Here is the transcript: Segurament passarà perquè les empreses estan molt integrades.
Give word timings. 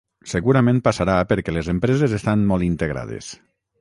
Segurament 0.29 0.79
passarà 0.87 1.17
perquè 1.33 1.55
les 1.55 1.69
empreses 1.75 2.17
estan 2.21 2.47
molt 2.53 2.67
integrades. 2.73 3.31